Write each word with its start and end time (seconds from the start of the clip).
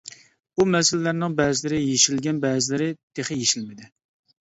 بۇ 0.59 0.65
مەسىلىلەرنىڭ 0.75 1.35
بەزىلىرى 1.43 1.83
يېشىلگەن 1.83 2.43
بەزىلىرى 2.49 2.91
تېخى 2.99 3.43
يېشىلمىدى. 3.47 3.97